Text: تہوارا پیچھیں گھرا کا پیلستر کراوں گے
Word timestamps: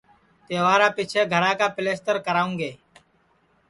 تہوارا 0.47 0.87
پیچھیں 0.95 1.25
گھرا 1.33 1.51
کا 1.59 1.67
پیلستر 1.75 2.15
کراوں 2.25 2.53
گے 2.59 2.71